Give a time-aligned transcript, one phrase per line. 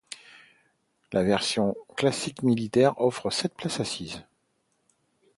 [1.13, 4.23] La version classique militaire offre sept places assises.